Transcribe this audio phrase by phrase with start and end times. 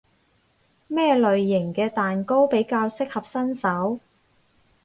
[0.87, 3.99] 咩類型嘅蛋糕比較適合新手？